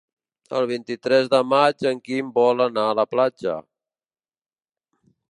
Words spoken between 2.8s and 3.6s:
a la platja.